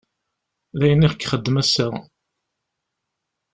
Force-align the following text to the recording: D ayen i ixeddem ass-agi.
D 0.77 0.81
ayen 0.85 1.07
i 1.07 1.09
ixeddem 1.21 1.55
ass-agi. 1.61 2.01